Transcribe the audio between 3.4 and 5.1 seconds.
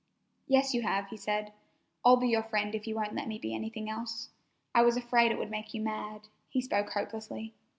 anything else. I was